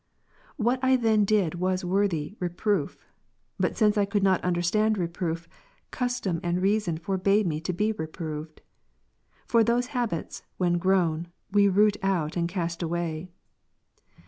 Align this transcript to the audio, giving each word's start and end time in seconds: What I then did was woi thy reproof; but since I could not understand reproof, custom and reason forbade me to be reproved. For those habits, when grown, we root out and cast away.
What 0.57 0.79
I 0.83 0.95
then 0.95 1.25
did 1.25 1.53
was 1.53 1.83
woi 1.83 2.09
thy 2.09 2.35
reproof; 2.39 3.05
but 3.59 3.77
since 3.77 3.99
I 3.99 4.05
could 4.05 4.23
not 4.23 4.43
understand 4.43 4.97
reproof, 4.97 5.47
custom 5.91 6.39
and 6.41 6.59
reason 6.59 6.97
forbade 6.97 7.45
me 7.45 7.61
to 7.61 7.71
be 7.71 7.91
reproved. 7.91 8.61
For 9.45 9.63
those 9.63 9.85
habits, 9.93 10.41
when 10.57 10.79
grown, 10.79 11.27
we 11.51 11.69
root 11.69 11.97
out 12.01 12.35
and 12.35 12.49
cast 12.49 12.81
away. 12.81 13.29